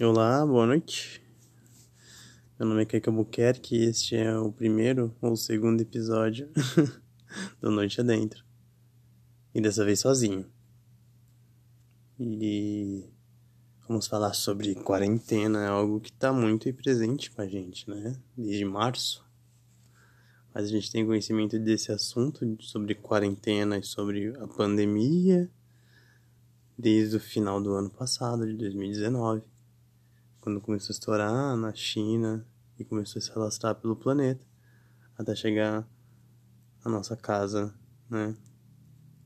Olá, 0.00 0.46
boa 0.46 0.64
noite. 0.64 1.20
Meu 2.56 2.68
nome 2.68 2.82
é 2.82 2.84
Kaique 2.84 3.08
Albuquerque 3.08 3.74
e 3.74 3.84
este 3.86 4.14
é 4.14 4.38
o 4.38 4.52
primeiro 4.52 5.12
ou 5.20 5.34
segundo 5.34 5.80
episódio 5.80 6.48
do 7.60 7.68
Noite 7.68 8.00
Adentro. 8.00 8.44
E 9.52 9.60
dessa 9.60 9.84
vez 9.84 9.98
sozinho. 9.98 10.46
E 12.16 13.10
vamos 13.88 14.06
falar 14.06 14.34
sobre 14.34 14.76
quarentena, 14.76 15.64
é 15.64 15.66
algo 15.66 15.98
que 15.98 16.10
está 16.10 16.32
muito 16.32 16.72
presente 16.74 17.28
com 17.32 17.42
a 17.42 17.48
gente, 17.48 17.90
né? 17.90 18.16
Desde 18.36 18.64
março. 18.64 19.26
Mas 20.54 20.66
a 20.66 20.68
gente 20.68 20.92
tem 20.92 21.04
conhecimento 21.04 21.58
desse 21.58 21.90
assunto, 21.90 22.56
sobre 22.60 22.94
quarentena 22.94 23.76
e 23.76 23.82
sobre 23.82 24.28
a 24.36 24.46
pandemia, 24.46 25.50
desde 26.78 27.16
o 27.16 27.20
final 27.20 27.60
do 27.60 27.72
ano 27.72 27.90
passado, 27.90 28.46
de 28.46 28.56
2019 28.56 29.57
quando 30.40 30.60
começou 30.60 30.90
a 30.90 30.96
estourar 30.96 31.56
na 31.56 31.74
China 31.74 32.46
e 32.78 32.84
começou 32.84 33.20
a 33.20 33.22
se 33.22 33.32
alastrar 33.32 33.74
pelo 33.74 33.96
planeta 33.96 34.46
até 35.16 35.34
chegar 35.34 35.86
à 36.84 36.88
nossa 36.88 37.16
casa, 37.16 37.74
né? 38.08 38.36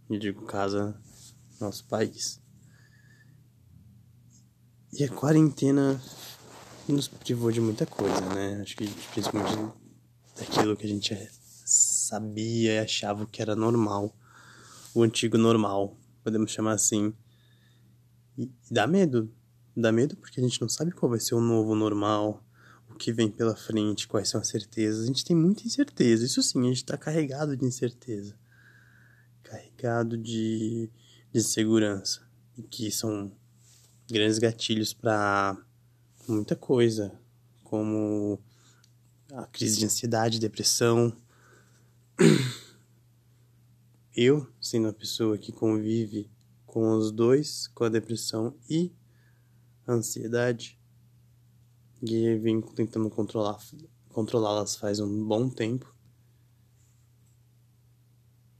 Eu 0.08 0.18
digo 0.18 0.46
casa, 0.46 0.98
nosso 1.60 1.84
país. 1.86 2.40
E 4.92 5.04
a 5.04 5.08
quarentena 5.08 6.00
nos 6.88 7.08
privou 7.08 7.50
de 7.50 7.60
muita 7.60 7.86
coisa, 7.86 8.20
né? 8.34 8.60
Acho 8.62 8.76
que 8.76 8.86
principalmente 9.12 9.74
daquilo 10.38 10.76
que 10.76 10.86
a 10.86 10.88
gente 10.88 11.14
sabia 11.64 12.74
e 12.74 12.78
achava 12.78 13.26
que 13.26 13.40
era 13.40 13.54
normal, 13.54 14.14
o 14.94 15.02
antigo 15.02 15.38
normal, 15.38 15.96
podemos 16.22 16.50
chamar 16.50 16.72
assim. 16.72 17.14
E 18.36 18.50
dá 18.70 18.86
medo, 18.86 19.32
Dá 19.74 19.90
medo 19.90 20.16
porque 20.16 20.38
a 20.38 20.42
gente 20.42 20.60
não 20.60 20.68
sabe 20.68 20.92
qual 20.92 21.08
vai 21.08 21.18
ser 21.18 21.34
o 21.34 21.40
novo 21.40 21.74
normal, 21.74 22.44
o 22.90 22.94
que 22.94 23.12
vem 23.12 23.30
pela 23.30 23.56
frente, 23.56 24.06
quais 24.06 24.28
são 24.28 24.40
as 24.40 24.48
certezas. 24.48 25.04
A 25.04 25.06
gente 25.06 25.24
tem 25.24 25.34
muita 25.34 25.66
incerteza, 25.66 26.24
isso 26.24 26.42
sim, 26.42 26.60
a 26.60 26.68
gente 26.68 26.76
está 26.76 26.98
carregado 26.98 27.56
de 27.56 27.64
incerteza, 27.64 28.36
carregado 29.42 30.16
de, 30.18 30.90
de 31.32 31.40
insegurança, 31.40 32.20
que 32.70 32.90
são 32.90 33.32
grandes 34.10 34.38
gatilhos 34.38 34.92
para 34.92 35.56
muita 36.28 36.54
coisa, 36.54 37.18
como 37.64 38.38
a 39.32 39.46
crise 39.46 39.78
de 39.78 39.86
ansiedade, 39.86 40.38
depressão. 40.38 41.16
Eu, 44.14 44.46
sendo 44.60 44.84
uma 44.84 44.92
pessoa 44.92 45.38
que 45.38 45.50
convive 45.50 46.30
com 46.66 46.92
os 46.92 47.10
dois, 47.10 47.68
com 47.68 47.84
a 47.84 47.88
depressão 47.88 48.54
e 48.68 48.92
ansiedade 49.86 50.78
e 52.02 52.34
vim 52.36 52.60
tentando 52.60 53.08
controlar 53.10 53.58
controlá-las 54.08 54.76
faz 54.76 55.00
um 55.00 55.26
bom 55.26 55.48
tempo. 55.48 55.94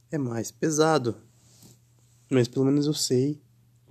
É 0.09 0.17
mais 0.17 0.51
pesado, 0.51 1.15
mas 2.29 2.47
pelo 2.47 2.65
menos 2.65 2.85
eu 2.85 2.93
sei 2.93 3.41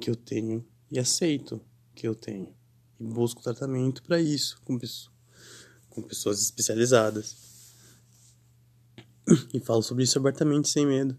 que 0.01 0.11
eu 0.11 0.17
tenho 0.17 0.65
e 0.91 0.99
aceito 0.99 1.61
que 1.95 2.07
eu 2.07 2.15
tenho 2.15 2.55
e 2.99 3.05
busco 3.05 3.43
tratamento 3.43 4.03
para 4.03 4.21
isso 4.21 4.61
com, 4.65 4.79
com 5.91 6.03
pessoas 6.03 6.41
especializadas. 6.41 7.37
E 9.55 9.61
falo 9.61 9.83
sobre 9.83 10.05
isso 10.05 10.19
abertamente 10.19 10.69
sem 10.69 10.87
medo. 10.87 11.17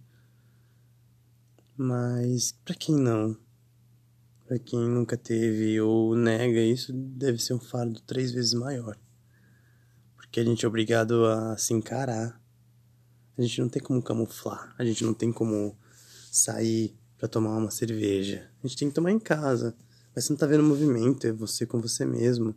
Mas 1.76 2.52
para 2.64 2.76
quem 2.76 2.96
não, 2.96 3.38
para 4.54 4.60
quem 4.60 4.88
nunca 4.88 5.18
teve 5.18 5.82
ou 5.82 6.16
nega 6.16 6.62
isso, 6.62 6.94
deve 6.94 7.42
ser 7.42 7.56
um 7.56 7.60
fardo 7.60 8.00
três 8.02 8.32
vezes 8.32 8.54
maior. 8.54 8.96
Porque 10.16 10.40
a 10.40 10.44
gente 10.44 10.64
é 10.64 10.68
obrigado 10.68 11.26
a 11.26 11.58
se 11.58 11.74
encarar. 11.74 12.40
A 13.36 13.42
gente 13.42 13.60
não 13.60 13.68
tem 13.68 13.82
como 13.82 14.00
camuflar. 14.04 14.76
A 14.78 14.86
gente 14.86 15.04
não 15.04 15.12
tem 15.12 15.34
como 15.34 15.76
sair 16.32 16.96
para 17.18 17.28
tomar 17.28 17.58
uma 17.58 17.72
cerveja. 17.72 18.48
A 18.64 18.68
gente 18.68 18.78
tem 18.78 18.90
que 18.90 18.94
tomar 18.94 19.12
em 19.12 19.18
casa. 19.18 19.76
Mas 20.14 20.26
você 20.26 20.34
não 20.34 20.38
tá 20.38 20.46
vendo 20.46 20.64
movimento, 20.64 21.26
é 21.26 21.32
você 21.32 21.66
com 21.66 21.82
você 21.82 22.06
mesmo. 22.06 22.56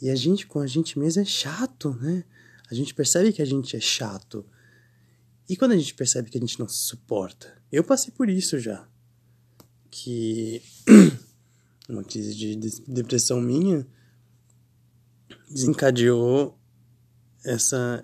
E 0.00 0.08
a 0.08 0.14
gente 0.14 0.46
com 0.46 0.60
a 0.60 0.68
gente 0.68 1.00
mesmo 1.00 1.20
é 1.20 1.24
chato, 1.24 1.94
né? 2.00 2.22
A 2.70 2.74
gente 2.76 2.94
percebe 2.94 3.32
que 3.32 3.42
a 3.42 3.46
gente 3.46 3.76
é 3.76 3.80
chato. 3.80 4.46
E 5.48 5.56
quando 5.56 5.72
a 5.72 5.76
gente 5.76 5.94
percebe 5.94 6.30
que 6.30 6.38
a 6.38 6.40
gente 6.40 6.60
não 6.60 6.68
se 6.68 6.78
suporta? 6.78 7.60
Eu 7.72 7.82
passei 7.82 8.12
por 8.12 8.28
isso 8.28 8.56
já 8.60 8.88
que 9.90 10.62
uma 11.88 12.04
crise 12.04 12.34
de 12.34 12.56
depressão 12.86 13.40
minha 13.40 13.86
desencadeou 15.50 16.58
essa 17.44 18.02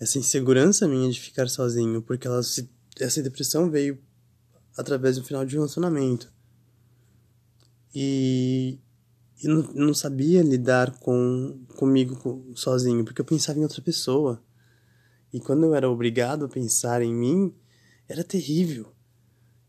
essa 0.00 0.18
insegurança 0.18 0.86
minha 0.86 1.10
de 1.10 1.20
ficar 1.20 1.48
sozinho, 1.48 2.00
porque 2.00 2.28
ela 2.28 2.40
se, 2.42 2.70
essa 3.00 3.20
depressão 3.20 3.68
veio 3.68 4.00
através 4.76 5.16
do 5.16 5.24
final 5.24 5.44
de 5.44 5.56
um 5.56 5.60
relacionamento. 5.60 6.32
E, 7.92 8.78
e 9.42 9.48
não, 9.48 9.62
não 9.74 9.94
sabia 9.94 10.40
lidar 10.40 10.96
com 11.00 11.64
comigo 11.76 12.14
com, 12.14 12.54
sozinho, 12.54 13.04
porque 13.04 13.20
eu 13.20 13.24
pensava 13.24 13.58
em 13.58 13.62
outra 13.62 13.82
pessoa. 13.82 14.40
E 15.32 15.40
quando 15.40 15.64
eu 15.64 15.74
era 15.74 15.90
obrigado 15.90 16.44
a 16.44 16.48
pensar 16.48 17.02
em 17.02 17.12
mim, 17.12 17.52
era 18.08 18.22
terrível 18.22 18.94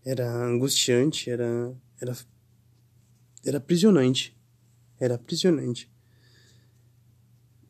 era 0.04 0.30
angustiante, 0.46 1.30
era 1.30 1.74
era 2.02 2.16
era 3.44 3.58
aprisionante. 3.58 4.38
Era 5.00 5.16
aprisionante. 5.16 5.90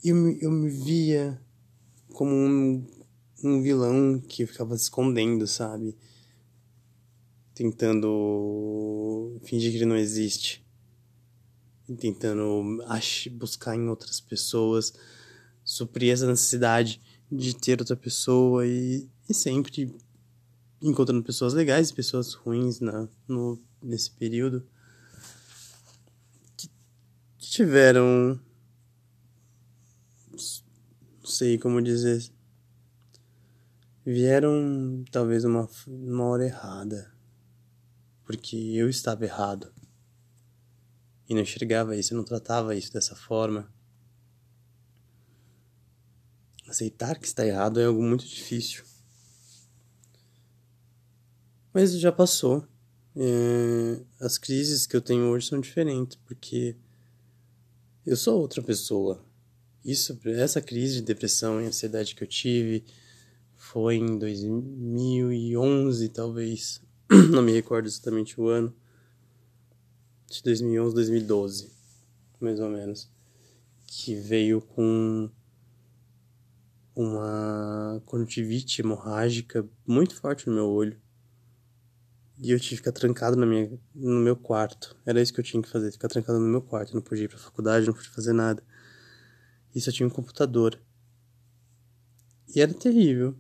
E 0.04 0.10
eu, 0.10 0.30
eu 0.40 0.52
me 0.52 0.70
via 0.70 1.40
como 2.14 2.32
um, 2.34 2.86
um 3.44 3.62
vilão 3.62 4.20
que 4.20 4.46
ficava 4.48 4.76
se 4.78 4.84
escondendo, 4.84 5.46
sabe? 5.46 5.96
Tentando 7.54 9.40
fingir 9.44 9.72
que 9.72 9.78
ele 9.78 9.86
não 9.86 9.98
existe. 9.98 10.66
Tentando 12.00 12.80
buscar 13.34 13.76
em 13.76 13.88
outras 13.90 14.20
pessoas, 14.20 14.94
suprir 15.64 16.14
essa 16.14 16.28
necessidade 16.28 17.02
de 17.32 17.56
ter 17.56 17.80
outra 17.80 17.96
pessoa 17.96 18.66
e, 18.66 19.08
e 19.28 19.34
sempre 19.34 19.72
encontrando 20.82 21.24
pessoas 21.24 21.54
legais 21.54 21.90
e 21.90 21.94
pessoas 21.94 22.34
ruins 22.34 22.80
na, 22.80 23.08
no, 23.28 23.62
nesse 23.82 24.12
período 24.12 24.66
que, 26.56 26.70
que 27.38 27.50
tiveram 27.50 28.40
não 30.32 31.26
sei 31.26 31.58
como 31.58 31.82
dizer 31.82 32.32
vieram 34.06 35.04
talvez 35.12 35.44
uma, 35.44 35.70
uma 35.88 36.24
hora 36.26 36.46
errada 36.46 37.12
porque 38.24 38.56
eu 38.56 38.90
estava 38.90 39.26
errado 39.26 39.74
e 41.30 41.36
não 41.36 41.42
enxergava 41.42 41.96
isso, 41.96 42.14
eu 42.14 42.18
não 42.18 42.26
tratava 42.26 42.76
isso 42.76 42.92
dessa 42.92 43.16
forma. 43.16 43.72
Aceitar 46.68 47.20
que 47.20 47.28
está 47.28 47.46
errado 47.46 47.80
é 47.80 47.86
algo 47.86 48.02
muito 48.02 48.26
difícil. 48.26 48.84
Mas 51.74 51.94
já 52.00 52.12
passou. 52.12 52.66
É, 53.16 54.02
as 54.20 54.38
crises 54.38 54.88
que 54.88 54.96
eu 54.96 55.02
tenho 55.02 55.26
hoje 55.26 55.48
são 55.48 55.60
diferentes, 55.60 56.18
porque 56.26 56.76
eu 58.06 58.16
sou 58.16 58.40
outra 58.40 58.62
pessoa. 58.62 59.24
Isso, 59.84 60.20
essa 60.26 60.62
crise 60.62 60.96
de 60.96 61.02
depressão 61.04 61.62
e 61.62 61.66
ansiedade 61.66 62.16
que 62.16 62.24
eu 62.24 62.28
tive 62.28 62.84
foi 63.56 63.96
em 63.98 64.18
2011, 64.18 66.10
talvez. 66.10 66.82
Não 67.32 67.42
me 67.42 67.52
recordo 67.52 67.88
exatamente 67.88 68.40
o 68.40 68.48
ano. 68.48 68.74
De 70.28 70.42
2011, 70.44 70.96
2012, 70.96 71.72
mais 72.40 72.60
ou 72.60 72.70
menos. 72.70 73.10
Que 73.86 74.16
veio 74.16 74.62
com 74.62 75.30
uma 76.96 78.02
conjuntivite 78.06 78.82
hemorrágica 78.82 79.68
muito 79.88 80.16
forte 80.16 80.48
no 80.48 80.54
meu 80.54 80.68
olho 80.68 81.00
e 82.42 82.52
eu 82.52 82.60
tive 82.60 82.70
que 82.70 82.78
ficar 82.78 82.92
trancado 82.94 83.36
na 83.36 83.46
minha, 83.46 83.70
no 83.94 84.20
meu 84.20 84.36
quarto. 84.36 84.96
Era 85.06 85.22
isso 85.22 85.34
que 85.34 85.40
eu 85.40 85.44
tinha 85.44 85.62
que 85.62 85.70
fazer, 85.70 85.92
ficar 85.92 86.08
trancado 86.08 86.40
no 86.40 86.48
meu 86.48 86.62
quarto. 86.62 86.92
Eu 86.92 86.96
não 86.96 87.02
podia 87.02 87.26
ir 87.26 87.28
pra 87.28 87.38
faculdade, 87.38 87.86
não 87.86 87.94
podia 87.94 88.10
fazer 88.12 88.34
nada. 88.34 88.64
E 89.76 89.82
só 89.82 89.92
tinha 89.92 90.08
um 90.08 90.10
computador. 90.10 90.80
E 92.56 92.62
era 92.62 92.74
terrível, 92.74 93.36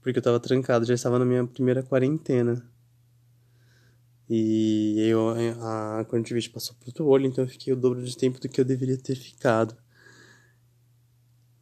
porque 0.00 0.18
eu 0.18 0.22
tava 0.22 0.38
trancado, 0.38 0.86
já 0.86 0.94
estava 0.94 1.18
na 1.18 1.24
minha 1.24 1.44
primeira 1.46 1.82
quarentena. 1.82 2.64
E 4.30 5.00
eu, 5.00 5.30
a 5.60 6.04
conjuntivite 6.08 6.48
passou 6.48 6.74
pro 6.76 6.88
outro 6.88 7.06
olho, 7.06 7.26
então 7.26 7.44
eu 7.44 7.48
fiquei 7.48 7.72
o 7.72 7.76
dobro 7.76 8.02
de 8.02 8.16
tempo 8.16 8.40
do 8.40 8.48
que 8.48 8.60
eu 8.60 8.64
deveria 8.64 8.96
ter 8.96 9.16
ficado. 9.16 9.76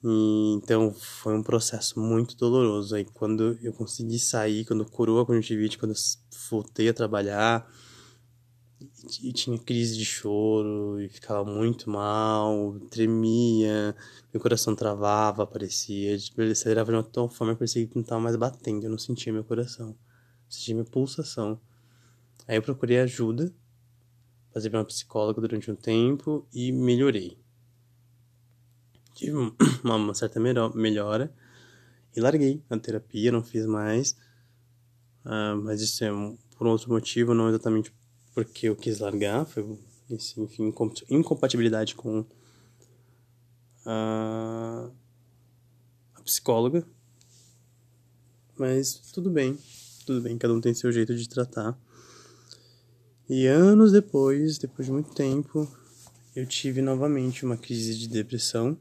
E, 0.04 0.54
então 0.54 0.92
foi 0.92 1.34
um 1.34 1.42
processo 1.42 2.00
muito 2.00 2.36
doloroso. 2.36 2.94
Aí 2.94 3.04
quando 3.04 3.58
eu 3.62 3.72
consegui 3.72 4.18
sair, 4.18 4.64
quando 4.64 4.84
curou 4.84 5.20
a 5.20 5.26
conjuntivite, 5.26 5.78
quando 5.78 5.92
eu 5.92 5.98
voltei 6.50 6.88
a 6.88 6.94
trabalhar, 6.94 7.70
e 9.22 9.32
tinha 9.32 9.58
crise 9.58 9.96
de 9.96 10.04
choro 10.04 11.00
e 11.00 11.08
ficava 11.08 11.44
muito 11.44 11.90
mal, 11.90 12.78
tremia, 12.90 13.94
meu 14.32 14.40
coração 14.40 14.74
travava, 14.74 15.46
parecia, 15.46 16.16
tipo, 16.18 16.40
ele 16.40 16.52
acelerava 16.52 16.90
de 16.90 16.96
uma 16.96 17.02
tal 17.02 17.28
forma 17.28 17.54
que 17.54 17.60
parecia 17.60 17.86
que 17.86 17.94
não 17.94 18.02
estava 18.02 18.20
mais 18.20 18.36
batendo, 18.36 18.84
eu 18.84 18.90
não 18.90 18.98
sentia 18.98 19.32
meu 19.32 19.44
coração, 19.44 19.96
sentia 20.48 20.74
minha 20.74 20.84
pulsação. 20.84 21.60
Aí 22.46 22.56
eu 22.56 22.62
procurei 22.62 22.98
ajuda, 22.98 23.52
passei 24.52 24.70
para 24.70 24.80
uma 24.80 24.84
psicóloga 24.84 25.40
durante 25.40 25.70
um 25.70 25.76
tempo 25.76 26.46
e 26.52 26.72
melhorei. 26.72 27.38
Tive 29.14 29.36
uma 29.84 30.14
certa 30.14 30.40
melhora 30.40 31.32
e 32.14 32.20
larguei 32.20 32.62
a 32.68 32.78
terapia, 32.78 33.32
não 33.32 33.42
fiz 33.42 33.66
mais, 33.66 34.12
uh, 35.24 35.56
mas 35.62 35.80
isso 35.80 36.04
é 36.04 36.10
por 36.56 36.66
outro 36.66 36.90
motivo, 36.90 37.34
não 37.34 37.48
exatamente 37.48 37.92
porque 38.34 38.68
eu 38.68 38.76
quis 38.76 38.98
largar, 38.98 39.44
foi 39.46 39.78
esse, 40.10 40.40
enfim, 40.40 40.72
incompatibilidade 41.10 41.94
com 41.94 42.24
a, 43.84 44.88
a 46.14 46.22
psicóloga. 46.22 46.86
Mas 48.56 48.94
tudo 49.12 49.30
bem, 49.30 49.58
tudo 50.06 50.20
bem, 50.20 50.38
cada 50.38 50.54
um 50.54 50.60
tem 50.60 50.74
seu 50.74 50.92
jeito 50.92 51.14
de 51.14 51.28
tratar. 51.28 51.78
E 53.28 53.46
anos 53.46 53.92
depois, 53.92 54.58
depois 54.58 54.86
de 54.86 54.92
muito 54.92 55.14
tempo, 55.14 55.66
eu 56.36 56.46
tive 56.46 56.82
novamente 56.82 57.44
uma 57.44 57.56
crise 57.56 57.96
de 57.96 58.08
depressão. 58.08 58.78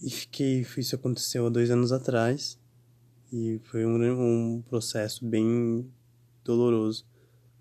E 0.00 0.10
fiquei, 0.10 0.66
isso 0.76 0.94
aconteceu 0.94 1.46
há 1.46 1.50
dois 1.50 1.70
anos 1.70 1.92
atrás. 1.92 2.58
E 3.32 3.60
foi 3.64 3.84
um, 3.84 4.56
um 4.56 4.62
processo 4.62 5.24
bem 5.24 5.90
doloroso, 6.42 7.06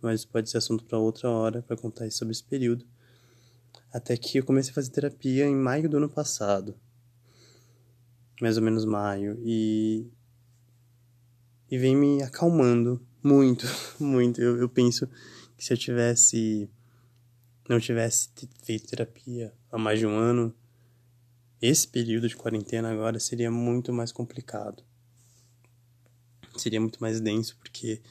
mas 0.01 0.23
pode 0.23 0.49
ser 0.49 0.57
assunto 0.57 0.85
para 0.85 0.97
outra 0.97 1.29
hora 1.29 1.61
para 1.61 1.75
contar 1.75 2.09
sobre 2.11 2.31
esse 2.31 2.43
período. 2.43 2.85
Até 3.91 4.15
que 4.15 4.37
eu 4.37 4.45
comecei 4.45 4.71
a 4.71 4.75
fazer 4.75 4.91
terapia 4.91 5.45
em 5.45 5.55
maio 5.55 5.89
do 5.89 5.97
ano 5.97 6.09
passado, 6.09 6.75
mais 8.41 8.57
ou 8.57 8.63
menos 8.63 8.85
maio, 8.85 9.37
e 9.43 10.07
e 11.69 11.77
vem 11.77 11.97
me 11.97 12.23
acalmando 12.23 13.05
muito, 13.21 13.65
muito. 13.99 14.41
Eu, 14.41 14.57
eu 14.57 14.69
penso 14.69 15.07
que 15.57 15.63
se 15.63 15.73
eu 15.73 15.77
tivesse 15.77 16.69
não 17.67 17.79
tivesse 17.79 18.29
feito 18.63 18.87
terapia 18.87 19.53
há 19.69 19.77
mais 19.77 19.99
de 19.99 20.05
um 20.05 20.17
ano, 20.17 20.55
esse 21.61 21.87
período 21.87 22.27
de 22.27 22.35
quarentena 22.35 22.91
agora 22.91 23.19
seria 23.19 23.49
muito 23.49 23.91
mais 23.91 24.11
complicado. 24.11 24.83
Seria 26.55 26.81
muito 26.81 26.99
mais 26.99 27.19
denso, 27.19 27.55
porque 27.57 28.01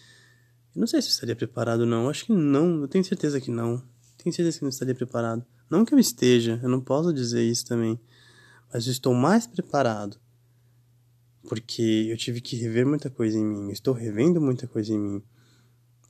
eu 0.74 0.80
não 0.80 0.86
sei 0.86 1.00
se 1.00 1.08
eu 1.08 1.12
estaria 1.12 1.34
preparado 1.34 1.80
ou 1.80 1.86
não. 1.86 2.08
Acho 2.08 2.26
que 2.26 2.32
não. 2.32 2.82
Eu 2.82 2.88
tenho 2.88 3.04
certeza 3.04 3.40
que 3.40 3.50
não. 3.50 3.82
Tenho 4.18 4.34
certeza 4.34 4.58
que 4.58 4.64
não 4.64 4.68
estaria 4.68 4.94
preparado. 4.94 5.44
Não 5.70 5.84
que 5.84 5.94
eu 5.94 5.98
esteja, 5.98 6.60
eu 6.62 6.68
não 6.68 6.80
posso 6.80 7.12
dizer 7.12 7.42
isso 7.42 7.66
também. 7.66 7.98
Mas 8.72 8.86
eu 8.86 8.92
estou 8.92 9.14
mais 9.14 9.46
preparado. 9.46 10.18
Porque 11.48 12.08
eu 12.10 12.16
tive 12.16 12.40
que 12.40 12.56
rever 12.56 12.86
muita 12.86 13.08
coisa 13.08 13.38
em 13.38 13.44
mim. 13.44 13.66
Eu 13.66 13.72
estou 13.72 13.94
revendo 13.94 14.40
muita 14.40 14.66
coisa 14.66 14.92
em 14.92 14.98
mim. 14.98 15.22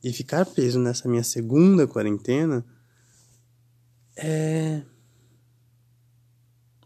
E 0.03 0.11
ficar 0.11 0.45
preso 0.45 0.79
nessa 0.79 1.07
minha 1.07 1.23
segunda 1.23 1.87
quarentena 1.87 2.65
é. 4.15 4.81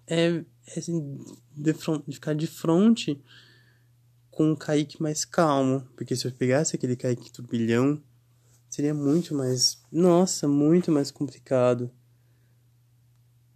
É. 0.07 0.44
é 0.68 0.80
assim, 0.80 1.18
de, 1.56 1.74
front, 1.74 2.03
de 2.07 2.15
ficar 2.15 2.33
de 2.33 2.48
frente 2.48 3.21
com 4.30 4.51
um 4.51 4.56
Kaique 4.56 5.01
mais 5.01 5.25
calmo. 5.25 5.88
Porque 5.95 6.15
se 6.15 6.27
eu 6.27 6.31
pegasse 6.31 6.75
aquele 6.75 6.95
Kaique 6.95 7.31
turbilhão, 7.31 8.01
seria 8.69 8.94
muito 8.94 9.36
mais. 9.36 9.81
Nossa, 9.92 10.48
muito 10.48 10.92
mais 10.92 11.12
complicado. 11.12 11.92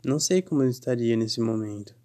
Não 0.06 0.20
sei 0.20 0.42
como 0.42 0.62
eu 0.62 0.70
estaria 0.70 1.16
nesse 1.16 1.40
momento. 1.42 1.96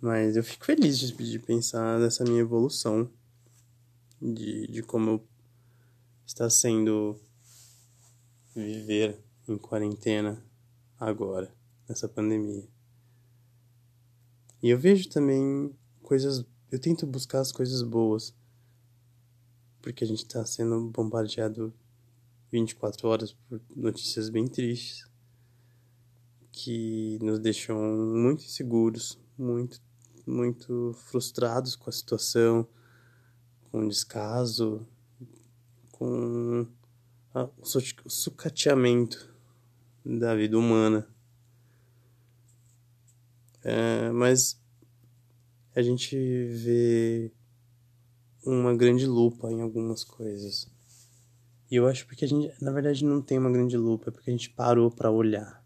Mas 0.00 0.36
eu 0.36 0.44
fico 0.44 0.64
feliz 0.64 0.98
de, 0.98 1.12
de 1.12 1.38
pensar 1.40 1.98
nessa 1.98 2.22
minha 2.24 2.40
evolução. 2.40 3.10
De, 4.20 4.66
de 4.68 4.82
como 4.82 5.10
eu 5.10 5.28
está 6.26 6.50
sendo 6.50 7.18
viver 8.54 9.18
em 9.48 9.56
quarentena 9.56 10.44
agora, 11.00 11.52
nessa 11.88 12.08
pandemia. 12.08 12.68
E 14.62 14.70
eu 14.70 14.78
vejo 14.78 15.08
também 15.08 15.72
coisas 16.02 16.44
eu 16.70 16.78
tento 16.78 17.06
buscar 17.06 17.40
as 17.40 17.50
coisas 17.50 17.82
boas. 17.82 18.34
Porque 19.80 20.04
a 20.04 20.06
gente 20.06 20.24
está 20.24 20.44
sendo 20.44 20.90
bombardeado 20.90 21.72
24 22.52 23.08
horas 23.08 23.32
por 23.32 23.60
notícias 23.74 24.28
bem 24.28 24.46
tristes 24.46 25.08
que 26.52 27.18
nos 27.22 27.38
deixam 27.38 27.78
muito 27.78 28.44
inseguros, 28.44 29.18
muito, 29.38 29.80
muito 30.26 30.92
frustrados 31.06 31.76
com 31.76 31.88
a 31.88 31.92
situação, 31.92 32.66
com 33.70 33.86
o 33.86 33.88
descaso, 33.88 34.86
com 35.92 36.66
o 37.34 38.10
sucateamento 38.10 39.32
da 40.04 40.34
vida 40.34 40.58
humana. 40.58 41.08
É, 43.70 44.10
mas 44.12 44.58
a 45.76 45.82
gente 45.82 46.16
vê 46.16 47.30
uma 48.42 48.74
grande 48.74 49.04
lupa 49.04 49.52
em 49.52 49.60
algumas 49.60 50.02
coisas. 50.02 50.72
E 51.70 51.76
eu 51.76 51.86
acho 51.86 52.06
porque 52.06 52.24
a 52.24 52.28
gente, 52.28 52.50
na 52.64 52.72
verdade, 52.72 53.04
não 53.04 53.20
tem 53.20 53.36
uma 53.36 53.52
grande 53.52 53.76
lupa, 53.76 54.08
é 54.08 54.10
porque 54.10 54.30
a 54.30 54.32
gente 54.32 54.48
parou 54.48 54.90
para 54.90 55.10
olhar. 55.10 55.62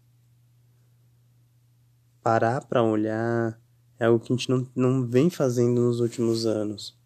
Parar 2.21 2.65
para 2.65 2.83
olhar 2.83 3.57
é 3.97 4.03
algo 4.03 4.19
que 4.19 4.33
a 4.33 4.35
gente 4.35 4.49
não, 4.49 4.67
não 4.75 5.07
vem 5.07 5.29
fazendo 5.29 5.79
nos 5.79 6.01
últimos 6.01 6.45
anos. 6.45 6.99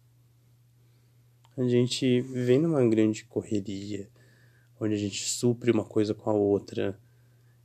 A 1.56 1.62
gente 1.62 2.22
vem 2.22 2.58
numa 2.58 2.84
grande 2.88 3.24
correria, 3.24 4.10
onde 4.80 4.94
a 4.94 4.98
gente 4.98 5.22
supre 5.28 5.70
uma 5.70 5.84
coisa 5.84 6.12
com 6.12 6.28
a 6.28 6.34
outra. 6.34 6.98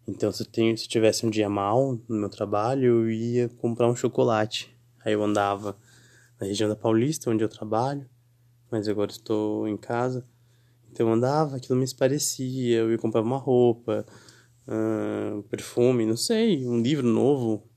Então, 0.08 0.32
se 0.32 0.44
eu, 0.44 0.48
tenho, 0.48 0.78
se 0.78 0.86
eu 0.86 0.90
tivesse 0.90 1.26
um 1.26 1.30
dia 1.30 1.50
mal 1.50 1.98
no 2.08 2.20
meu 2.20 2.30
trabalho, 2.30 2.86
eu 2.86 3.12
ia 3.12 3.50
comprar 3.50 3.88
um 3.90 3.96
chocolate 3.96 4.74
Aí 5.04 5.14
eu 5.14 5.24
andava 5.24 5.78
na 6.40 6.48
região 6.48 6.70
da 6.70 6.76
Paulista, 6.76 7.30
onde 7.30 7.44
eu 7.44 7.50
trabalho, 7.50 8.10
mas 8.72 8.88
agora 8.88 9.12
estou 9.12 9.68
em 9.68 9.76
casa. 9.76 10.26
Então 10.90 11.08
eu 11.08 11.14
andava, 11.14 11.58
aquilo 11.58 11.78
me 11.78 11.94
parecia, 11.94 12.80
eu 12.80 12.92
ia 12.92 12.98
comprar 12.98 13.22
uma 13.22 13.38
roupa, 13.38 14.06
uh, 14.68 15.44
perfume, 15.44 16.06
não 16.06 16.16
sei, 16.16 16.66
um 16.66 16.81
livro 16.81 17.06
novo. 17.06 17.69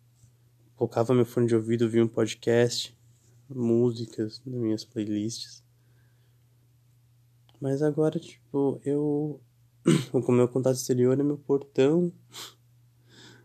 Colocava 0.77 1.15
meu 1.15 1.25
fone 1.25 1.47
de 1.47 1.57
ouvido, 1.57 1.89
via 1.89 2.05
um 2.05 2.09
podcast, 2.09 2.97
músicas 3.49 4.41
nas 4.45 4.61
minhas 4.61 4.85
playlists. 4.85 5.65
Mas 7.61 7.83
agora, 7.83 8.21
tipo, 8.21 8.81
eu. 8.85 9.41
o 10.13 10.33
meu 10.33 10.49
contato 10.49 10.77
exterior 10.77 11.19
é 11.19 11.23
meu 11.23 11.39
portão. 11.39 12.13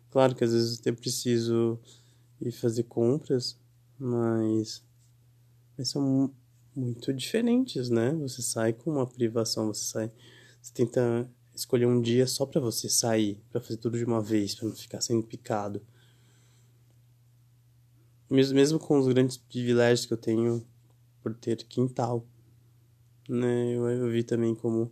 Claro 0.10 0.36
que 0.36 0.44
às 0.44 0.52
vezes 0.52 0.82
eu 0.86 0.96
preciso 0.96 1.80
ir 2.42 2.52
fazer 2.52 2.84
compras, 2.84 3.58
mas, 3.98 4.84
mas 5.78 5.90
são 5.90 6.34
muito 6.76 7.14
diferentes, 7.14 7.90
né? 7.90 8.14
Você 8.16 8.42
sai 8.42 8.74
com 8.74 8.92
uma 8.92 9.06
privação, 9.06 9.68
você 9.68 9.86
sai, 9.86 10.12
você 10.62 10.74
tenta 10.74 11.30
escolher 11.54 11.86
um 11.86 12.02
dia 12.02 12.26
só 12.26 12.46
para 12.46 12.60
você 12.60 12.90
sair, 12.90 13.40
para 13.52 13.62
fazer 13.62 13.78
tudo 13.78 13.98
de 13.98 14.04
uma 14.04 14.22
vez, 14.22 14.56
para 14.56 14.68
não 14.68 14.76
ficar 14.76 15.02
sendo 15.02 15.24
picado. 15.24 15.82
Mesmo, 18.30 18.56
mesmo 18.56 18.80
com 18.80 18.98
os 18.98 19.08
grandes 19.08 19.38
privilégios 19.38 20.06
que 20.06 20.14
eu 20.14 20.18
tenho 20.18 20.66
por 21.22 21.36
ter 21.36 21.58
quintal, 21.66 22.26
né? 23.30 23.76
Eu, 23.76 23.88
eu 23.90 24.10
vi 24.10 24.24
também 24.24 24.56
como 24.56 24.92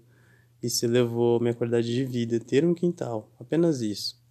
isso 0.62 0.86
levou 0.88 1.38
a 1.38 1.40
minha 1.40 1.54
qualidade 1.54 1.88
de 1.88 2.06
vida, 2.06 2.40
ter 2.40 2.66
um 2.66 2.74
quintal, 2.74 3.32
apenas 3.40 3.82
isso. 3.82 4.22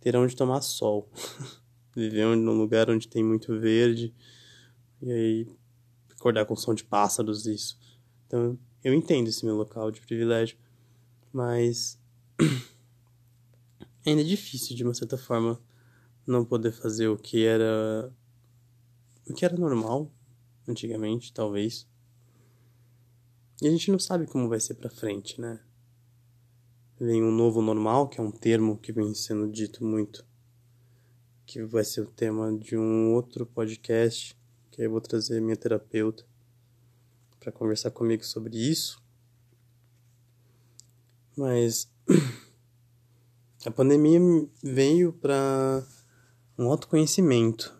Ter 0.00 0.16
onde 0.16 0.36
tomar 0.36 0.60
sol. 0.60 1.08
viver 1.96 2.36
num 2.36 2.52
lugar 2.52 2.90
onde 2.90 3.08
tem 3.08 3.24
muito 3.24 3.58
verde 3.58 4.14
e 5.00 5.10
aí 5.10 5.48
acordar 6.12 6.44
com 6.44 6.54
som 6.54 6.74
de 6.74 6.84
pássaros 6.84 7.46
isso 7.46 7.78
então 8.26 8.58
eu 8.84 8.92
entendo 8.92 9.28
esse 9.28 9.44
meu 9.44 9.56
local 9.56 9.90
de 9.90 10.00
privilégio 10.02 10.58
mas 11.32 11.98
ainda 14.04 14.20
é 14.20 14.24
difícil 14.24 14.76
de 14.76 14.84
uma 14.84 14.92
certa 14.92 15.16
forma 15.16 15.58
não 16.26 16.44
poder 16.44 16.72
fazer 16.72 17.08
o 17.08 17.16
que 17.16 17.46
era 17.46 18.12
o 19.28 19.32
que 19.32 19.44
era 19.44 19.56
normal 19.56 20.12
antigamente 20.68 21.32
talvez 21.32 21.88
e 23.60 23.68
a 23.68 23.70
gente 23.70 23.90
não 23.90 23.98
sabe 23.98 24.26
como 24.26 24.48
vai 24.48 24.60
ser 24.60 24.74
para 24.74 24.90
frente 24.90 25.40
né 25.40 25.60
vem 26.98 27.22
um 27.22 27.30
novo 27.30 27.60
normal 27.60 28.08
que 28.08 28.20
é 28.20 28.22
um 28.22 28.30
termo 28.30 28.78
que 28.78 28.92
vem 28.92 29.14
sendo 29.14 29.50
dito 29.50 29.84
muito 29.84 30.24
que 31.46 31.62
vai 31.62 31.84
ser 31.84 32.00
o 32.00 32.10
tema 32.10 32.52
de 32.58 32.76
um 32.76 33.14
outro 33.14 33.46
podcast, 33.46 34.36
que 34.72 34.82
eu 34.82 34.90
vou 34.90 35.00
trazer 35.00 35.40
minha 35.40 35.56
terapeuta 35.56 36.26
para 37.38 37.52
conversar 37.52 37.92
comigo 37.92 38.24
sobre 38.24 38.56
isso. 38.58 39.00
Mas 41.36 41.88
a 43.64 43.70
pandemia 43.70 44.18
veio 44.60 45.12
para 45.12 45.86
um 46.58 46.68
autoconhecimento. 46.68 47.72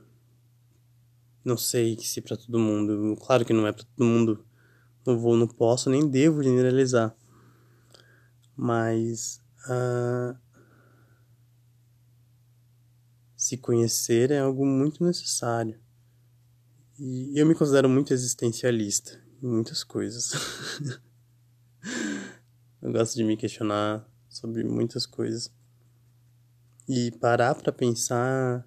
Não 1.44 1.56
sei 1.56 1.98
se 1.98 2.20
para 2.20 2.36
todo 2.36 2.60
mundo, 2.60 3.16
claro 3.16 3.44
que 3.44 3.52
não 3.52 3.66
é 3.66 3.72
para 3.72 3.84
todo 3.84 4.06
mundo. 4.06 4.45
Não 5.06 5.18
vou, 5.18 5.36
não 5.36 5.46
posso 5.46 5.88
nem 5.88 6.08
devo 6.08 6.42
generalizar. 6.42 7.16
Mas 8.56 9.40
uh, 9.68 10.36
se 13.36 13.56
conhecer 13.56 14.32
é 14.32 14.40
algo 14.40 14.66
muito 14.66 15.04
necessário. 15.04 15.78
E 16.98 17.38
eu 17.38 17.46
me 17.46 17.54
considero 17.54 17.88
muito 17.88 18.12
existencialista 18.12 19.22
em 19.42 19.46
muitas 19.46 19.84
coisas. 19.84 20.32
eu 22.82 22.90
gosto 22.90 23.14
de 23.14 23.22
me 23.22 23.36
questionar 23.36 24.04
sobre 24.28 24.64
muitas 24.64 25.06
coisas. 25.06 25.52
E 26.88 27.12
parar 27.12 27.54
para 27.54 27.72
pensar 27.72 28.66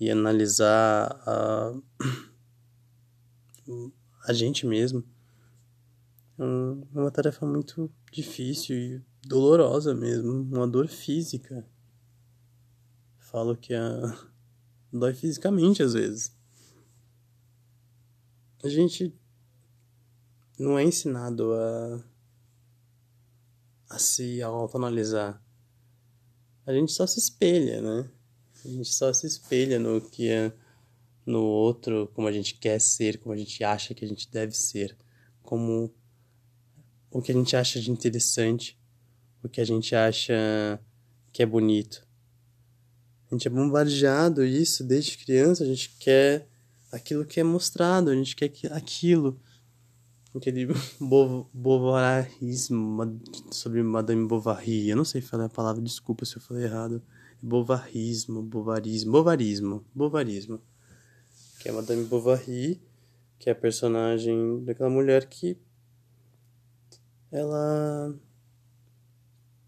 e 0.00 0.10
analisar 0.10 1.20
a, 1.26 1.74
a 4.26 4.32
gente 4.32 4.66
mesmo 4.66 5.04
é 6.38 6.98
uma 6.98 7.10
tarefa 7.10 7.46
muito 7.46 7.90
difícil 8.10 8.76
e 8.76 9.02
dolorosa 9.26 9.94
mesmo, 9.94 10.42
uma 10.42 10.66
dor 10.66 10.88
física 10.88 11.66
falo 13.30 13.56
que 13.56 13.72
a... 13.72 14.18
dói 14.92 15.14
fisicamente 15.14 15.82
às 15.82 15.94
vezes. 15.94 16.36
A 18.62 18.68
gente 18.68 19.14
não 20.58 20.78
é 20.78 20.84
ensinado 20.84 21.54
a, 21.54 22.04
a 23.88 23.98
se 23.98 24.42
autoanalisar. 24.42 25.42
A 26.66 26.72
gente 26.72 26.92
só 26.92 27.06
se 27.06 27.18
espelha, 27.18 27.80
né? 27.80 28.10
A 28.64 28.68
gente 28.68 28.92
só 28.92 29.12
se 29.12 29.26
espelha 29.26 29.78
no 29.78 30.00
que 30.00 30.28
é 30.28 30.52
no 31.24 31.42
outro, 31.42 32.10
como 32.14 32.26
a 32.26 32.32
gente 32.32 32.54
quer 32.54 32.80
ser, 32.80 33.18
como 33.18 33.34
a 33.34 33.36
gente 33.36 33.62
acha 33.62 33.94
que 33.94 34.04
a 34.04 34.08
gente 34.08 34.30
deve 34.30 34.56
ser, 34.56 34.96
como 35.42 35.92
o 37.10 37.20
que 37.20 37.32
a 37.32 37.34
gente 37.34 37.56
acha 37.56 37.80
de 37.80 37.90
interessante, 37.90 38.78
o 39.42 39.48
que 39.48 39.60
a 39.60 39.64
gente 39.64 39.94
acha 39.94 40.80
que 41.32 41.42
é 41.42 41.46
bonito. 41.46 42.06
A 43.30 43.34
gente 43.34 43.46
é 43.46 43.50
bombardeado 43.50 44.44
isso 44.44 44.82
desde 44.82 45.16
criança, 45.18 45.62
a 45.62 45.66
gente 45.66 45.96
quer 45.98 46.48
aquilo 46.90 47.24
que 47.24 47.38
é 47.38 47.44
mostrado, 47.44 48.10
a 48.10 48.14
gente 48.14 48.34
quer 48.34 48.52
aquilo. 48.72 49.40
Aquele 50.34 50.66
bovarismo 51.52 53.20
sobre 53.50 53.82
Madame 53.82 54.26
Bovary, 54.26 54.88
eu 54.88 54.96
não 54.96 55.04
sei 55.04 55.20
falar 55.20 55.46
a 55.46 55.48
palavra, 55.48 55.82
desculpa 55.82 56.24
se 56.24 56.36
eu 56.36 56.42
falei 56.42 56.64
errado. 56.64 57.02
Bovarismo, 57.42 58.42
bovarismo, 58.42 59.12
bovarismo, 59.12 59.84
bovarismo. 59.94 60.60
Que 61.60 61.68
é 61.68 61.72
Madame 61.72 62.04
Bovary, 62.04 62.82
que 63.38 63.48
é 63.48 63.52
a 63.52 63.56
personagem 63.56 64.64
daquela 64.64 64.90
mulher 64.90 65.26
que 65.26 65.56
ela 67.30 68.12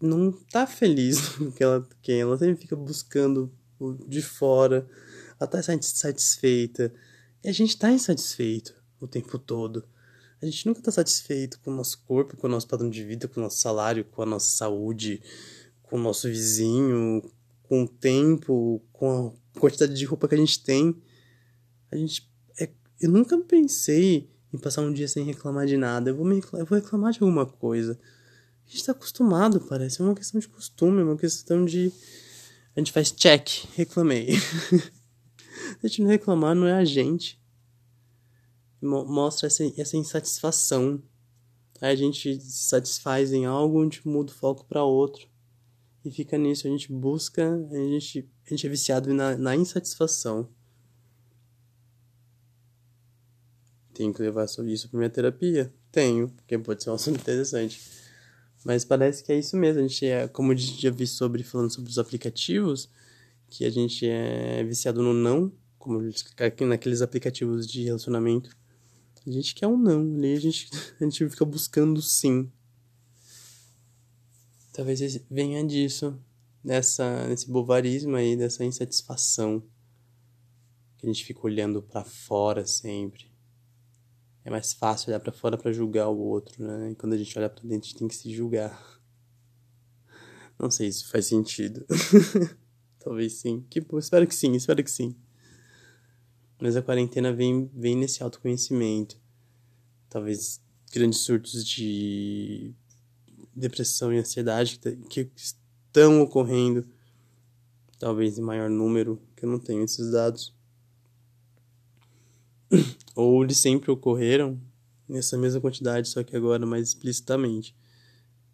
não 0.01 0.31
tá 0.51 0.67
feliz 0.67 1.29
com 1.37 1.51
que 1.51 1.63
ela 1.63 1.87
quem 2.01 2.19
ela 2.19 2.37
sempre 2.37 2.61
fica 2.61 2.75
buscando 2.75 3.49
de 4.07 4.21
fora, 4.21 4.87
ela 5.39 5.47
tá 5.47 5.73
insatisfeita. 5.73 6.93
E 7.43 7.49
a 7.49 7.51
gente 7.51 7.77
tá 7.77 7.91
insatisfeito 7.91 8.73
o 8.99 9.07
tempo 9.07 9.37
todo. 9.37 9.83
A 10.41 10.45
gente 10.45 10.65
nunca 10.67 10.81
tá 10.81 10.91
satisfeito 10.91 11.59
com 11.61 11.71
o 11.71 11.75
nosso 11.75 12.03
corpo, 12.05 12.35
com 12.35 12.47
o 12.47 12.49
nosso 12.49 12.67
padrão 12.67 12.89
de 12.89 13.03
vida, 13.03 13.27
com 13.27 13.39
o 13.39 13.43
nosso 13.43 13.59
salário, 13.59 14.03
com 14.03 14.21
a 14.21 14.25
nossa 14.25 14.49
saúde, 14.49 15.21
com 15.83 15.97
o 15.97 16.01
nosso 16.01 16.27
vizinho, 16.27 17.23
com 17.63 17.83
o 17.83 17.87
tempo, 17.87 18.81
com 18.91 19.33
a 19.55 19.59
quantidade 19.59 19.93
de 19.93 20.05
roupa 20.05 20.27
que 20.27 20.35
a 20.35 20.37
gente 20.37 20.61
tem. 20.61 21.01
A 21.93 21.97
gente. 21.97 22.27
É, 22.59 22.69
eu 22.99 23.09
nunca 23.09 23.37
pensei 23.37 24.29
em 24.51 24.57
passar 24.57 24.81
um 24.81 24.91
dia 24.91 25.07
sem 25.07 25.23
reclamar 25.23 25.65
de 25.67 25.77
nada. 25.77 26.09
Eu 26.09 26.15
vou, 26.15 26.25
me, 26.25 26.41
eu 26.53 26.65
vou 26.65 26.77
reclamar 26.77 27.13
de 27.13 27.19
alguma 27.21 27.45
coisa. 27.45 27.99
A 28.65 28.69
gente 28.69 28.85
tá 28.85 28.91
acostumado, 28.91 29.61
parece. 29.61 30.01
É 30.01 30.05
uma 30.05 30.15
questão 30.15 30.39
de 30.39 30.47
costume, 30.47 31.01
é 31.01 31.03
uma 31.03 31.17
questão 31.17 31.63
de. 31.63 31.91
A 32.75 32.79
gente 32.79 32.91
faz 32.91 33.11
check, 33.11 33.47
reclamei. 33.75 34.29
a 35.83 35.87
gente 35.87 36.01
não 36.01 36.09
reclamar 36.09 36.55
não 36.55 36.65
é 36.65 36.73
a 36.73 36.83
gente. 36.83 37.39
Mostra 38.81 39.47
essa, 39.47 39.63
essa 39.77 39.95
insatisfação. 39.95 41.01
Aí 41.79 41.91
a 41.91 41.95
gente 41.95 42.41
se 42.41 42.63
satisfaz 42.63 43.31
em 43.31 43.45
algo, 43.45 43.79
a 43.79 43.83
gente 43.83 44.07
muda 44.07 44.31
o 44.31 44.35
foco 44.35 44.65
para 44.65 44.83
outro. 44.83 45.27
E 46.03 46.11
fica 46.11 46.37
nisso, 46.37 46.67
a 46.67 46.69
gente 46.69 46.91
busca, 46.91 47.53
a 47.71 47.75
gente, 47.75 48.29
a 48.45 48.49
gente 48.49 48.65
é 48.65 48.69
viciado 48.69 49.13
na, 49.13 49.37
na 49.37 49.55
insatisfação. 49.55 50.49
Tenho 53.93 54.11
que 54.11 54.21
levar 54.21 54.45
isso 54.45 54.89
pra 54.89 54.97
minha 54.97 55.09
terapia? 55.09 55.71
Tenho, 55.91 56.29
porque 56.29 56.57
pode 56.57 56.83
ser 56.83 56.89
um 56.89 56.95
assunto 56.95 57.19
interessante. 57.19 57.79
Mas 58.65 58.83
parece 58.83 59.23
que 59.23 59.31
é 59.31 59.37
isso 59.37 59.55
mesmo. 59.55 59.79
A 59.79 59.87
gente 59.87 60.05
é, 60.05 60.27
como 60.27 60.55
gente 60.55 60.81
já 60.81 60.89
vi 60.89 61.05
sobre 61.05 61.43
falando 61.43 61.69
sobre 61.69 61.89
os 61.91 61.99
aplicativos, 61.99 62.89
que 63.49 63.65
a 63.65 63.69
gente 63.69 64.07
é 64.07 64.63
viciado 64.63 65.03
no 65.03 65.13
não, 65.13 65.51
como 65.77 66.01
naqueles 66.61 67.01
aplicativos 67.01 67.67
de 67.67 67.83
relacionamento. 67.83 68.55
A 69.27 69.29
gente 69.29 69.53
quer 69.53 69.67
um 69.67 69.77
não, 69.77 70.01
ali 70.15 70.33
a 70.33 70.39
gente, 70.39 70.69
a 70.99 71.03
gente 71.03 71.29
fica 71.29 71.45
buscando 71.45 72.01
sim. 72.01 72.51
Talvez 74.71 75.21
venha 75.29 75.63
disso, 75.63 76.19
dessa, 76.63 77.27
desse 77.27 77.47
bovarismo 77.47 78.15
aí, 78.15 78.35
dessa 78.35 78.65
insatisfação. 78.65 79.61
Que 80.97 81.05
a 81.05 81.09
gente 81.09 81.23
fica 81.23 81.41
olhando 81.43 81.81
para 81.81 82.03
fora 82.03 82.65
sempre 82.65 83.32
é 84.45 84.49
mais 84.49 84.73
fácil 84.73 85.09
olhar 85.09 85.19
para 85.19 85.31
fora 85.31 85.57
para 85.57 85.71
julgar 85.71 86.09
o 86.09 86.17
outro, 86.17 86.63
né? 86.63 86.91
E 86.91 86.95
quando 86.95 87.13
a 87.13 87.17
gente 87.17 87.37
olha 87.37 87.49
para 87.49 87.61
dentro, 87.63 87.87
a 87.87 87.89
gente 87.89 87.95
tem 87.95 88.07
que 88.07 88.15
se 88.15 88.33
julgar. 88.33 89.01
Não 90.59 90.69
sei 90.69 90.91
se 90.91 91.05
faz 91.05 91.25
sentido. 91.27 91.85
Talvez 92.99 93.33
sim. 93.33 93.65
Que 93.69 93.79
bom, 93.79 93.97
espero 93.97 94.27
que 94.27 94.35
sim, 94.35 94.53
espero 94.53 94.83
que 94.83 94.91
sim. 94.91 95.15
Mas 96.61 96.75
a 96.75 96.81
quarentena 96.81 97.33
vem, 97.33 97.69
vem 97.73 97.95
nesse 97.95 98.21
autoconhecimento. 98.21 99.17
Talvez 100.09 100.61
grandes 100.91 101.19
surtos 101.19 101.65
de 101.65 102.73
depressão 103.55 104.13
e 104.13 104.17
ansiedade 104.17 104.79
que 105.09 105.31
estão 105.35 106.21
ocorrendo. 106.21 106.85
Talvez 107.97 108.37
em 108.37 108.41
maior 108.41 108.69
número, 108.69 109.21
que 109.35 109.45
eu 109.45 109.49
não 109.49 109.59
tenho 109.59 109.83
esses 109.83 110.11
dados 110.11 110.53
ou 113.15 113.43
eles 113.43 113.57
sempre 113.57 113.91
ocorreram 113.91 114.59
nessa 115.07 115.37
mesma 115.37 115.61
quantidade, 115.61 116.07
só 116.07 116.23
que 116.23 116.35
agora 116.35 116.65
mais 116.65 116.89
explicitamente. 116.89 117.75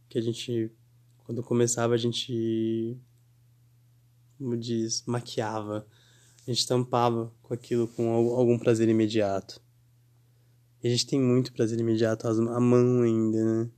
Que 0.07 0.17
a 0.17 0.21
gente, 0.21 0.71
quando 1.19 1.43
começava, 1.43 1.93
a 1.93 1.97
gente, 1.97 2.97
como 4.37 4.57
diz, 4.57 5.03
maquiava, 5.05 5.87
a 6.47 6.51
gente 6.51 6.67
tampava 6.67 7.31
com 7.43 7.53
aquilo 7.53 7.87
com 7.87 8.09
algum 8.09 8.57
prazer 8.57 8.89
imediato. 8.89 9.61
E 10.81 10.87
a 10.87 10.91
gente 10.91 11.05
tem 11.05 11.19
muito 11.19 11.53
prazer 11.53 11.79
imediato 11.79 12.27
à 12.27 12.59
mão 12.59 13.01
ainda, 13.01 13.43
né? 13.43 13.71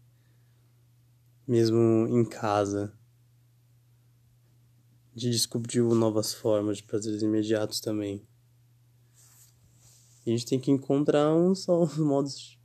Mesmo 1.48 2.08
em 2.10 2.24
casa. 2.24 2.94
A 5.14 5.20
gente 5.20 5.34
descobriu 5.34 5.94
novas 5.94 6.34
formas 6.34 6.78
de 6.78 6.84
prazeres 6.84 7.22
imediatos 7.22 7.82
também. 7.82 8.26
A 10.26 10.30
gente 10.30 10.46
tem 10.46 10.60
que 10.60 10.72
encontrar 10.72 11.34
um 11.34 11.56
só 11.56 11.86
modos, 11.98 12.60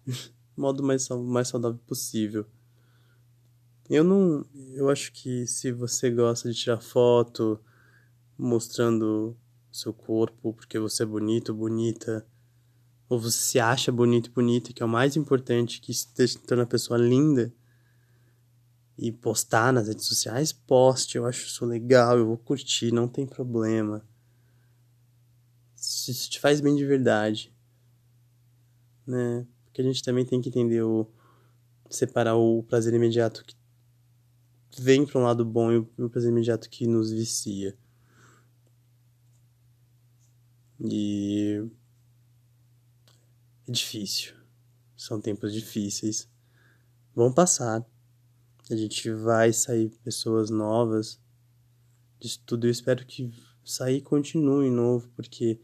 modo 0.56 0.82
mais, 0.82 1.08
mais 1.08 1.48
saudável 1.48 1.80
possível. 1.86 2.46
Eu 3.88 4.04
não. 4.04 4.44
Eu 4.74 4.90
acho 4.90 5.12
que 5.12 5.46
se 5.46 5.72
você 5.72 6.10
gosta 6.10 6.50
de 6.50 6.58
tirar 6.58 6.80
foto 6.80 7.58
mostrando 8.36 9.36
seu 9.72 9.92
corpo 9.92 10.52
porque 10.52 10.78
você 10.78 11.02
é 11.02 11.06
bonito, 11.06 11.54
bonita, 11.54 12.26
ou 13.08 13.18
você 13.18 13.38
se 13.38 13.60
acha 13.60 13.90
bonito, 13.92 14.30
bonita, 14.30 14.72
que 14.72 14.82
é 14.82 14.86
o 14.86 14.88
mais 14.88 15.16
importante, 15.16 15.80
que 15.80 15.92
te 15.92 16.38
torna 16.38 16.64
a 16.64 16.66
pessoa 16.66 16.98
linda, 16.98 17.54
e 18.98 19.12
postar 19.12 19.72
nas 19.72 19.88
redes 19.88 20.06
sociais, 20.06 20.52
poste, 20.52 21.18
eu 21.18 21.26
acho 21.26 21.46
isso 21.46 21.64
legal, 21.66 22.18
eu 22.18 22.26
vou 22.26 22.38
curtir, 22.38 22.92
não 22.92 23.06
tem 23.06 23.26
problema 23.26 24.02
se 26.06 26.12
isso 26.12 26.30
te 26.30 26.38
faz 26.38 26.60
bem 26.60 26.76
de 26.76 26.84
verdade, 26.84 27.52
né? 29.04 29.44
Porque 29.64 29.80
a 29.80 29.84
gente 29.84 30.02
também 30.02 30.24
tem 30.24 30.40
que 30.40 30.48
entender 30.48 30.82
o 30.82 31.10
separar 31.90 32.36
o 32.36 32.62
prazer 32.62 32.94
imediato 32.94 33.44
que 33.44 33.56
vem 34.80 35.06
para 35.06 35.20
um 35.20 35.24
lado 35.24 35.44
bom 35.44 35.72
e 35.72 35.78
o 35.78 36.10
prazer 36.10 36.30
imediato 36.30 36.70
que 36.70 36.86
nos 36.86 37.10
vicia. 37.10 37.76
E 40.80 41.68
é 43.66 43.72
difícil. 43.72 44.34
São 44.96 45.20
tempos 45.20 45.52
difíceis. 45.52 46.28
Vão 47.14 47.32
passar. 47.32 47.84
A 48.70 48.76
gente 48.76 49.10
vai 49.10 49.52
sair 49.52 49.90
pessoas 50.04 50.50
novas 50.50 51.20
disso 52.18 52.42
tudo. 52.44 52.66
Eu 52.66 52.70
espero 52.70 53.06
que 53.06 53.32
sair 53.64 54.00
continue 54.02 54.70
novo, 54.70 55.08
porque 55.16 55.60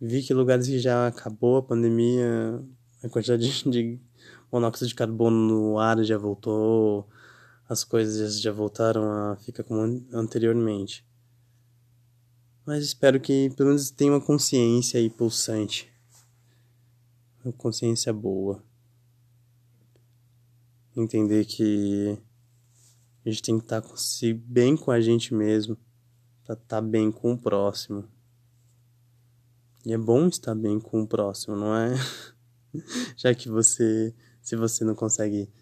vi 0.00 0.22
que 0.22 0.34
lugares 0.34 0.66
que 0.66 0.78
já 0.78 1.06
acabou 1.06 1.56
a 1.56 1.62
pandemia, 1.62 2.62
a 3.02 3.08
quantidade 3.08 3.62
de 3.70 4.00
monóxido 4.50 4.88
de 4.88 4.94
carbono 4.94 5.36
no 5.36 5.78
ar 5.78 6.02
já 6.04 6.16
voltou, 6.16 7.08
as 7.68 7.82
coisas 7.82 8.40
já 8.40 8.52
voltaram 8.52 9.10
a 9.10 9.36
ficar 9.36 9.64
como 9.64 9.80
anteriormente. 10.12 11.04
Mas 12.64 12.84
espero 12.84 13.20
que 13.20 13.50
pelo 13.56 13.70
menos 13.70 13.90
tenha 13.90 14.12
uma 14.12 14.20
consciência 14.20 14.98
aí 14.98 15.10
pulsante. 15.10 15.92
Uma 17.44 17.52
consciência 17.52 18.12
boa. 18.12 18.62
Entender 20.96 21.44
que 21.44 22.16
a 23.24 23.28
gente 23.28 23.42
tem 23.42 23.58
que 23.58 23.64
estar 23.64 23.82
bem 24.46 24.76
com 24.76 24.90
a 24.90 25.00
gente 25.00 25.34
mesmo 25.34 25.76
para 26.44 26.54
estar 26.54 26.80
bem 26.80 27.10
com 27.10 27.32
o 27.32 27.38
próximo. 27.38 28.08
E 29.84 29.92
é 29.92 29.98
bom 29.98 30.28
estar 30.28 30.54
bem 30.54 30.80
com 30.80 31.02
o 31.02 31.06
próximo, 31.06 31.54
não 31.54 31.76
é? 31.76 31.94
Já 33.16 33.34
que 33.34 33.50
você, 33.50 34.14
se 34.40 34.56
você 34.56 34.82
não 34.82 34.94
consegue 34.94 35.52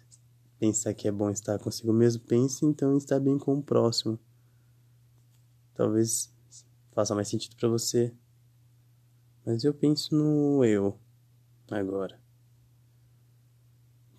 pensar 0.57 0.93
que 0.93 1.09
é 1.09 1.11
bom 1.11 1.29
estar 1.29 1.59
consigo 1.59 1.91
mesmo, 1.91 2.23
pense 2.23 2.65
então 2.65 2.93
em 2.93 2.97
estar 2.97 3.19
bem 3.19 3.37
com 3.37 3.55
o 3.55 3.61
próximo. 3.61 4.17
Talvez 5.73 6.33
faça 6.93 7.13
mais 7.13 7.27
sentido 7.27 7.57
para 7.57 7.67
você. 7.67 8.15
Mas 9.45 9.65
eu 9.65 9.73
penso 9.73 10.15
no 10.15 10.63
eu 10.63 10.97
agora. 11.69 12.17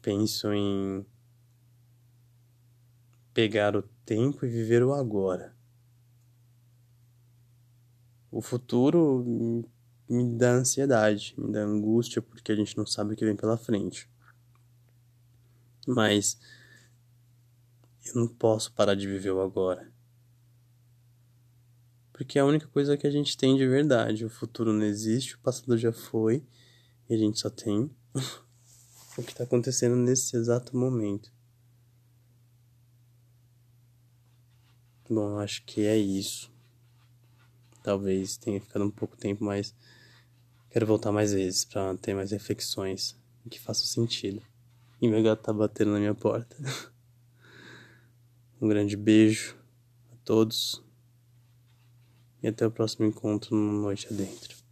Penso 0.03 0.53
em 0.53 1.07
pegar 3.33 3.75
o 3.75 3.83
tempo 4.05 4.45
e 4.45 4.51
viver 4.51 4.83
o 4.83 4.93
agora. 4.93 5.57
O 8.31 8.43
futuro 8.43 9.65
me 10.15 10.39
dá 10.39 10.53
ansiedade, 10.53 11.35
me 11.37 11.53
dá 11.53 11.61
angústia 11.61 12.23
porque 12.23 12.53
a 12.53 12.55
gente 12.55 12.77
não 12.77 12.87
sabe 12.87 13.15
o 13.15 13.17
que 13.17 13.25
vem 13.25 13.37
pela 13.37 13.57
frente. 13.57 14.09
Mas 15.87 16.39
eu 18.05 18.15
não 18.15 18.29
posso 18.29 18.73
parar 18.73 18.95
de 18.95 19.07
viver 19.07 19.31
o 19.31 19.41
agora. 19.41 19.93
Porque 22.13 22.39
é 22.39 22.43
a 22.43 22.47
única 22.47 22.69
coisa 22.69 22.97
que 22.97 23.07
a 23.07 23.11
gente 23.11 23.37
tem 23.37 23.57
de 23.57 23.67
verdade. 23.67 24.25
O 24.25 24.31
futuro 24.31 24.73
não 24.73 24.85
existe, 24.85 25.35
o 25.35 25.39
passado 25.41 25.77
já 25.77 25.93
foi, 25.93 26.45
e 27.09 27.15
a 27.15 27.19
gente 27.19 27.41
só 27.41 27.51
tem 27.51 27.91
o 29.19 29.23
que 29.23 29.33
está 29.33 29.45
acontecendo 29.45 29.97
nesse 29.97 30.37
exato 30.37 30.77
momento. 30.77 31.33
Bom, 35.11 35.39
acho 35.39 35.65
que 35.65 35.83
é 35.83 35.97
isso. 35.97 36.53
Talvez 37.83 38.37
tenha 38.39 38.61
ficado 38.61 38.85
um 38.85 38.91
pouco 38.91 39.17
tempo, 39.17 39.45
mas 39.45 39.75
quero 40.75 40.87
voltar 40.87 41.13
mais 41.13 41.33
vezes 41.33 41.65
para 41.65 41.97
ter 41.99 42.15
mais 42.15 42.33
reflexões 42.33 43.17
que 43.49 43.61
façam 43.61 43.87
sentido. 43.87 44.43
E 45.01 45.07
meu 45.07 45.23
gato 45.23 45.41
tá 45.41 45.53
batendo 45.53 45.93
na 45.93 46.01
minha 46.01 46.17
porta. 46.17 46.57
um 48.61 48.67
grande 48.67 48.97
beijo 48.97 49.57
a 50.13 50.17
todos. 50.25 50.83
E 52.43 52.49
até 52.49 52.67
o 52.67 52.73
próximo 52.73 53.07
encontro 53.07 53.55
no 53.55 53.83
Noite 53.83 54.09
Adentro. 54.11 54.64